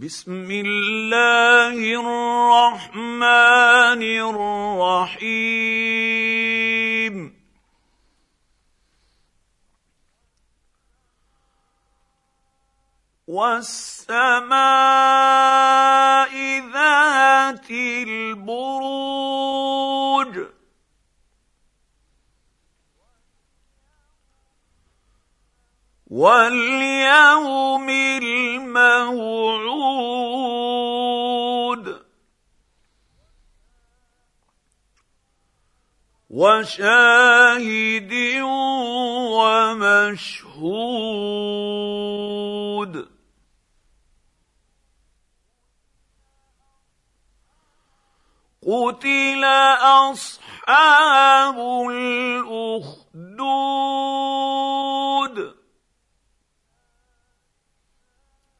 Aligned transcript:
بسم 0.00 0.50
الله 0.50 1.76
الرحمن 2.00 3.22
الرحيم. 5.08 5.56
والسماء 13.26 13.96
ذات 16.72 17.70
البروج 17.70 19.35
واليوم 26.10 27.88
الموعود. 27.88 29.16
وشاهد 36.30 38.12
ومشهود. 39.32 40.36
قتل 48.66 49.44
اصحاب 49.82 51.58
الاخدود. 51.90 52.86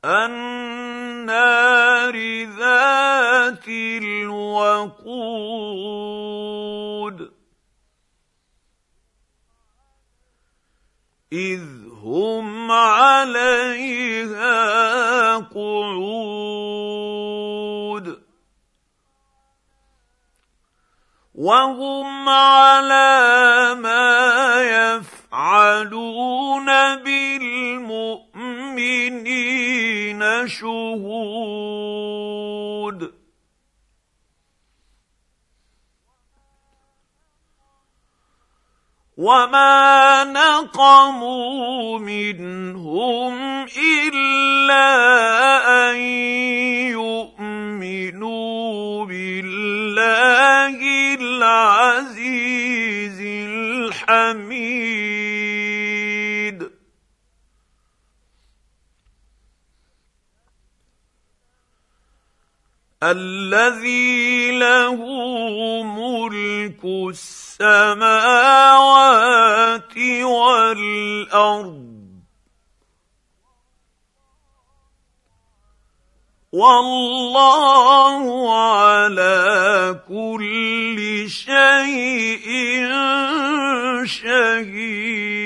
النار 0.06 2.16
ذات 2.44 3.68
الوقود. 3.68 4.96
إذ 11.32 11.62
هم 12.02 12.72
عليها 12.72 14.56
قعود. 15.36 16.76
وهم 21.34 22.28
على 22.28 23.74
ما 23.80 24.62
يفعلون 24.62 26.66
بالمؤمنين. 26.96 28.26
شهود. 30.46 32.06
وما 39.16 40.24
نقموا 40.24 41.98
منهم 41.98 43.64
الا 43.64 44.92
ان 45.90 45.96
يؤمنوا 47.00 49.06
بالله 49.06 50.78
العزيز 51.20 53.20
الحميد 54.00 55.05
الذي 63.02 64.58
له 64.58 64.96
ملك 65.82 66.84
السماوات 67.10 67.98
والأرض. 70.22 71.86
والله 76.52 78.24
على 78.56 80.00
كل 80.08 81.24
شيء 81.28 82.46
شهيد. 84.04 85.45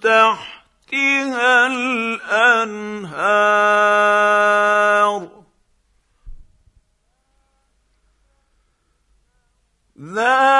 تحتها 0.00 1.66
الانهار 1.66 2.82
ذلك 10.14 10.51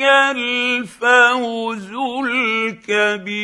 الفوز 0.00 1.90
الكبير. 2.24 3.36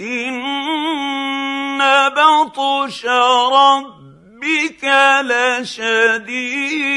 ان 0.00 1.78
بطش 2.08 3.06
ربك 3.06 4.84
لشديد. 5.24 6.90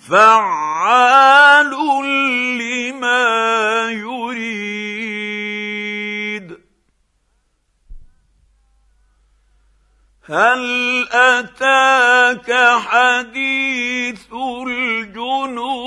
فعال 0.10 1.33
هل 10.26 11.08
أتاك 11.12 12.80
حديث 12.80 14.34
الجنود؟ 14.68 15.84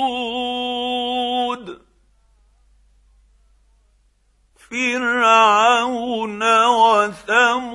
فرعون 4.69 6.43
وثمود. 6.65 7.67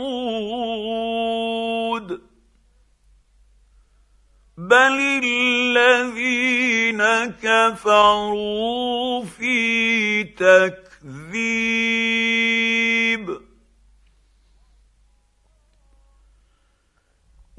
بل 4.57 5.21
الذين 5.25 7.03
كفروا 7.43 9.25
في 9.25 10.25
تكذيب 10.25 12.22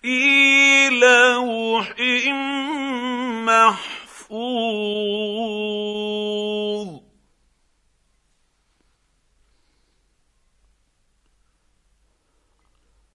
في 0.03 0.89
لوح 0.89 1.95
محفوظ. 3.45 4.02
يشاءون 4.33 5.42